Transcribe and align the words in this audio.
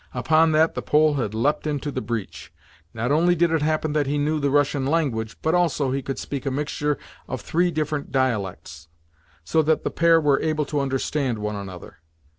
Upon 0.15 0.51
that 0.53 0.73
the 0.73 0.81
Pole 0.81 1.13
had 1.13 1.35
leapt 1.35 1.67
into 1.67 1.91
the 1.91 2.01
breach. 2.01 2.51
Not 2.91 3.11
only 3.11 3.35
did 3.35 3.51
it 3.51 3.61
happen 3.61 3.93
that 3.93 4.07
he 4.07 4.17
knew 4.17 4.39
the 4.39 4.49
Russian 4.49 4.83
language, 4.87 5.37
but 5.43 5.53
also 5.53 5.91
he 5.91 6.01
could 6.01 6.17
speak 6.17 6.43
a 6.47 6.49
mixture 6.49 6.97
of 7.27 7.41
three 7.41 7.69
different 7.69 8.11
dialects, 8.11 8.87
so 9.43 9.61
that 9.61 9.83
the 9.83 9.91
pair 9.91 10.19
were 10.19 10.41
able 10.41 10.65
to 10.65 10.79
understand 10.79 11.37
one 11.37 11.55
another. 11.55 11.99